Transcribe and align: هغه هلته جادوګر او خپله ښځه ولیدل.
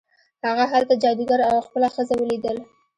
هغه 0.47 0.65
هلته 0.71 0.93
جادوګر 1.03 1.39
او 1.49 1.57
خپله 1.67 1.87
ښځه 1.95 2.13
ولیدل. 2.17 2.57